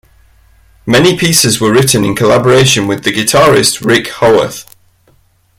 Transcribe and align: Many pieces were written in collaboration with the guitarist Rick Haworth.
Many 0.87 1.15
pieces 1.15 1.61
were 1.61 1.71
written 1.71 2.03
in 2.03 2.15
collaboration 2.15 2.87
with 2.87 3.03
the 3.03 3.11
guitarist 3.13 3.85
Rick 3.85 4.07
Haworth. 4.13 4.65